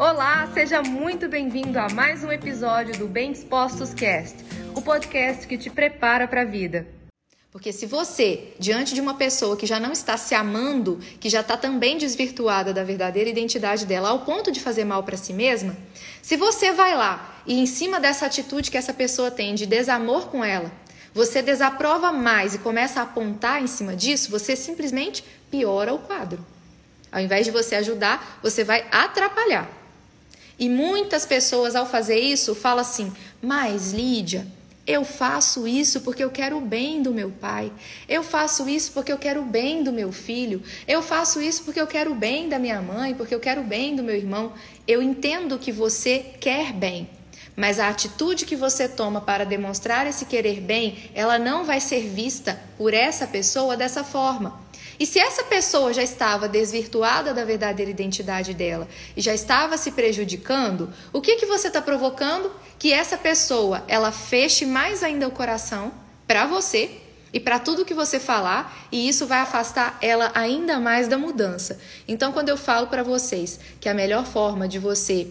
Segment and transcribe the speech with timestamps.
[0.00, 4.34] Olá, seja muito bem-vindo a mais um episódio do Bem Dispostos Cast,
[4.74, 6.86] o podcast que te prepara para a vida.
[7.52, 11.42] Porque se você, diante de uma pessoa que já não está se amando, que já
[11.42, 15.76] está também desvirtuada da verdadeira identidade dela, ao ponto de fazer mal para si mesma,
[16.22, 20.28] se você vai lá e em cima dessa atitude que essa pessoa tem de desamor
[20.28, 20.72] com ela,
[21.12, 26.42] você desaprova mais e começa a apontar em cima disso, você simplesmente piora o quadro.
[27.12, 29.78] Ao invés de você ajudar, você vai atrapalhar.
[30.60, 33.10] E muitas pessoas, ao fazer isso, falam assim:
[33.42, 34.46] Mas, Lídia,
[34.86, 37.72] eu faço isso porque eu quero o bem do meu pai.
[38.06, 40.62] Eu faço isso porque eu quero o bem do meu filho.
[40.86, 43.64] Eu faço isso porque eu quero o bem da minha mãe, porque eu quero o
[43.64, 44.52] bem do meu irmão.
[44.86, 47.08] Eu entendo que você quer bem,
[47.56, 52.08] mas a atitude que você toma para demonstrar esse querer bem, ela não vai ser
[52.08, 54.60] vista por essa pessoa dessa forma.
[54.98, 58.86] E se essa pessoa já estava desvirtuada da verdadeira identidade dela
[59.16, 62.52] e já estava se prejudicando, o que que você está provocando?
[62.78, 65.90] Que essa pessoa ela feche mais ainda o coração
[66.26, 67.00] para você
[67.32, 71.78] e para tudo que você falar, e isso vai afastar ela ainda mais da mudança.
[72.06, 75.28] Então, quando eu falo para vocês que a melhor forma de você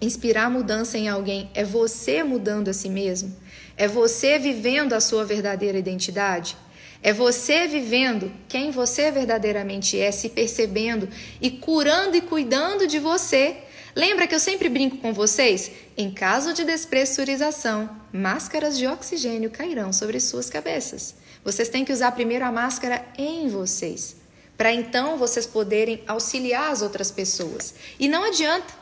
[0.00, 3.34] inspirar mudança em alguém é você mudando a si mesmo,
[3.76, 6.56] é você vivendo a sua verdadeira identidade,
[7.02, 11.06] é você vivendo quem você verdadeiramente é, se percebendo
[11.40, 13.58] e curando e cuidando de você.
[13.94, 15.70] Lembra que eu sempre brinco com vocês?
[15.98, 21.14] Em caso de despressurização, máscaras de oxigênio cairão sobre suas cabeças.
[21.44, 24.16] Vocês têm que usar primeiro a máscara em vocês,
[24.56, 27.74] para então vocês poderem auxiliar as outras pessoas.
[28.00, 28.72] E não adianta,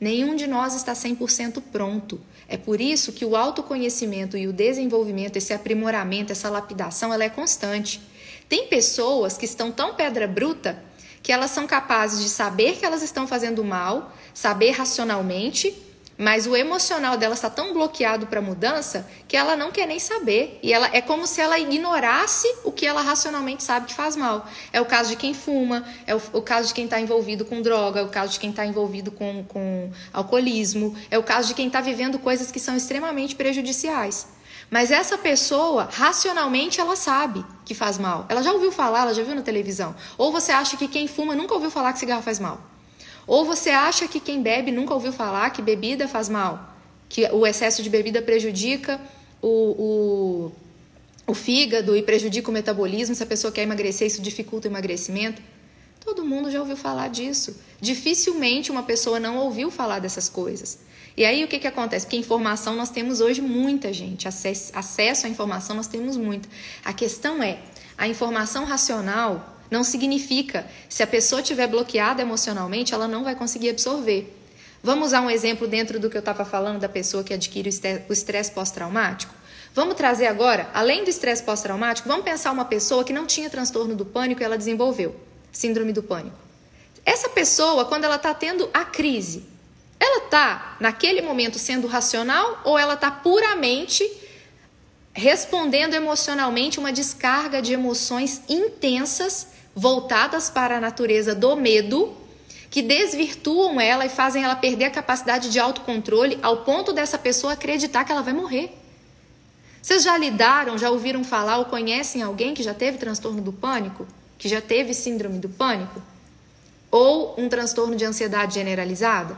[0.00, 2.20] nenhum de nós está 100% pronto.
[2.48, 7.28] É por isso que o autoconhecimento e o desenvolvimento, esse aprimoramento, essa lapidação, ela é
[7.28, 8.00] constante.
[8.48, 10.82] Tem pessoas que estão tão pedra bruta
[11.22, 15.74] que elas são capazes de saber que elas estão fazendo mal, saber racionalmente,
[16.18, 20.58] mas o emocional dela está tão bloqueado para mudança que ela não quer nem saber.
[20.62, 24.46] E ela é como se ela ignorasse o que ela racionalmente sabe que faz mal.
[24.72, 27.60] É o caso de quem fuma, é o, o caso de quem está envolvido com
[27.60, 31.54] droga, é o caso de quem está envolvido com, com alcoolismo, é o caso de
[31.54, 34.28] quem está vivendo coisas que são extremamente prejudiciais.
[34.70, 38.26] Mas essa pessoa, racionalmente, ela sabe que faz mal.
[38.28, 39.94] Ela já ouviu falar, ela já viu na televisão.
[40.18, 42.60] Ou você acha que quem fuma nunca ouviu falar que cigarro faz mal.
[43.26, 46.74] Ou você acha que quem bebe nunca ouviu falar que bebida faz mal,
[47.08, 49.00] que o excesso de bebida prejudica
[49.42, 49.48] o,
[51.26, 54.70] o, o fígado e prejudica o metabolismo, se a pessoa quer emagrecer, isso dificulta o
[54.70, 55.42] emagrecimento.
[56.00, 57.60] Todo mundo já ouviu falar disso.
[57.80, 60.78] Dificilmente uma pessoa não ouviu falar dessas coisas.
[61.16, 62.06] E aí o que, que acontece?
[62.06, 66.48] Porque informação nós temos hoje muita gente, acesso, acesso à informação nós temos muita.
[66.84, 67.58] A questão é,
[67.98, 73.70] a informação racional não significa, se a pessoa estiver bloqueada emocionalmente, ela não vai conseguir
[73.70, 74.32] absorver.
[74.82, 77.68] Vamos usar um exemplo dentro do que eu estava falando da pessoa que adquire
[78.08, 79.34] o estresse pós-traumático?
[79.74, 83.94] Vamos trazer agora, além do estresse pós-traumático, vamos pensar uma pessoa que não tinha transtorno
[83.94, 85.14] do pânico e ela desenvolveu
[85.52, 86.36] síndrome do pânico.
[87.04, 89.44] Essa pessoa, quando ela está tendo a crise,
[89.98, 94.04] ela está naquele momento sendo racional ou ela está puramente
[95.12, 99.48] respondendo emocionalmente uma descarga de emoções intensas
[99.78, 102.16] voltadas para a natureza do medo,
[102.70, 107.52] que desvirtuam ela e fazem ela perder a capacidade de autocontrole ao ponto dessa pessoa
[107.52, 108.74] acreditar que ela vai morrer.
[109.82, 114.06] Vocês já lidaram, já ouviram falar ou conhecem alguém que já teve transtorno do pânico?
[114.38, 116.02] Que já teve síndrome do pânico?
[116.90, 119.36] Ou um transtorno de ansiedade generalizada?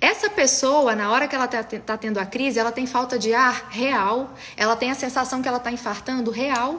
[0.00, 3.34] Essa pessoa, na hora que ela está tá tendo a crise, ela tem falta de
[3.34, 6.76] ar real, ela tem a sensação que ela está infartando real.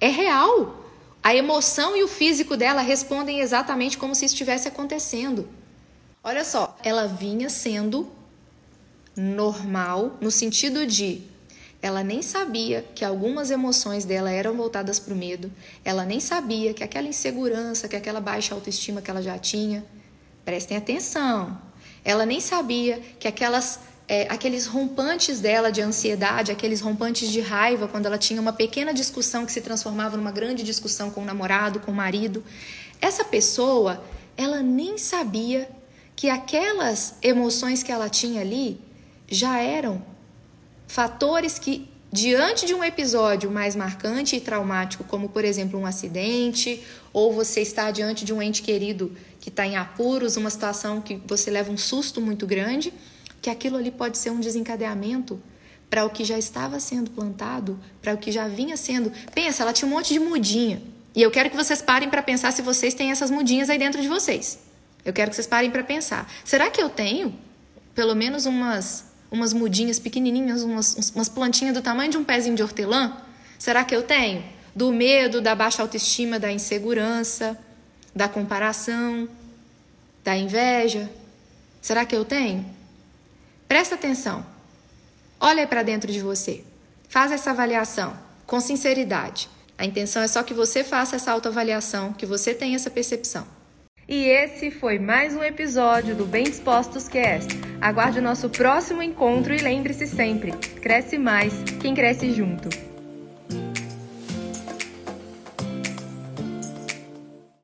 [0.00, 0.85] É real.
[1.26, 5.48] A emoção e o físico dela respondem exatamente como se estivesse acontecendo.
[6.22, 8.08] Olha só, ela vinha sendo
[9.16, 11.22] normal no sentido de
[11.82, 15.50] ela nem sabia que algumas emoções dela eram voltadas para o medo,
[15.84, 19.84] ela nem sabia que aquela insegurança, que aquela baixa autoestima que ela já tinha.
[20.44, 21.60] Prestem atenção.
[22.04, 27.88] Ela nem sabia que aquelas é, aqueles rompantes dela de ansiedade, aqueles rompantes de raiva,
[27.88, 31.80] quando ela tinha uma pequena discussão que se transformava numa grande discussão com o namorado,
[31.80, 32.44] com o marido.
[33.00, 34.02] Essa pessoa,
[34.36, 35.68] ela nem sabia
[36.14, 38.80] que aquelas emoções que ela tinha ali
[39.28, 40.02] já eram
[40.86, 46.80] fatores que, diante de um episódio mais marcante e traumático, como por exemplo um acidente,
[47.12, 51.20] ou você está diante de um ente querido que está em apuros, uma situação que
[51.26, 52.92] você leva um susto muito grande
[53.46, 55.40] que aquilo ali pode ser um desencadeamento
[55.88, 59.12] para o que já estava sendo plantado, para o que já vinha sendo.
[59.32, 60.82] Pensa, ela tinha um monte de mudinha.
[61.14, 64.02] E eu quero que vocês parem para pensar se vocês têm essas mudinhas aí dentro
[64.02, 64.58] de vocês.
[65.04, 66.28] Eu quero que vocês parem para pensar.
[66.44, 67.38] Será que eu tenho
[67.94, 72.64] pelo menos umas umas mudinhas pequenininhas, umas, umas plantinhas do tamanho de um pezinho de
[72.64, 73.16] hortelã?
[73.60, 74.42] Será que eu tenho?
[74.74, 77.56] Do medo, da baixa autoestima, da insegurança,
[78.12, 79.28] da comparação,
[80.24, 81.08] da inveja?
[81.80, 82.75] Será que eu tenho?
[83.68, 84.46] Presta atenção.
[85.40, 86.62] Olha para dentro de você.
[87.08, 88.16] Faz essa avaliação
[88.46, 89.48] com sinceridade.
[89.76, 93.46] A intenção é só que você faça essa autoavaliação, que você tenha essa percepção.
[94.08, 97.52] E esse foi mais um episódio do Bem Dispostos Cast.
[97.80, 102.68] Aguarde o nosso próximo encontro e lembre-se sempre: cresce mais quem cresce junto.